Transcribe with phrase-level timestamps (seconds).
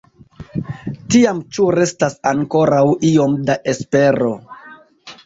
[1.15, 2.79] Tiam ĉu restas ankoraŭ
[3.11, 4.31] iom da espero?